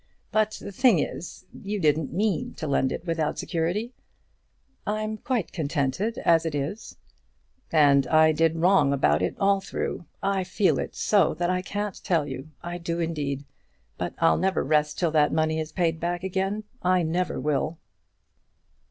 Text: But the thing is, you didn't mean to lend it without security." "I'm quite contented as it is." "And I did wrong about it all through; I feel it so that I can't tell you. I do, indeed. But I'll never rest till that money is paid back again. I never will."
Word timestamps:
But 0.31 0.53
the 0.59 0.71
thing 0.71 0.97
is, 0.97 1.45
you 1.63 1.79
didn't 1.79 2.11
mean 2.11 2.55
to 2.55 2.65
lend 2.65 2.91
it 2.91 3.05
without 3.05 3.37
security." 3.37 3.93
"I'm 4.87 5.15
quite 5.17 5.51
contented 5.51 6.17
as 6.25 6.43
it 6.43 6.55
is." 6.55 6.97
"And 7.71 8.07
I 8.07 8.31
did 8.31 8.55
wrong 8.55 8.93
about 8.93 9.21
it 9.21 9.35
all 9.39 9.61
through; 9.61 10.05
I 10.23 10.43
feel 10.43 10.79
it 10.79 10.95
so 10.95 11.35
that 11.35 11.51
I 11.51 11.61
can't 11.61 12.03
tell 12.03 12.25
you. 12.27 12.49
I 12.63 12.79
do, 12.79 12.99
indeed. 12.99 13.45
But 13.99 14.15
I'll 14.17 14.39
never 14.39 14.63
rest 14.63 14.97
till 14.97 15.11
that 15.11 15.31
money 15.31 15.59
is 15.59 15.71
paid 15.71 15.99
back 15.99 16.23
again. 16.23 16.63
I 16.81 17.03
never 17.03 17.39
will." 17.39 17.77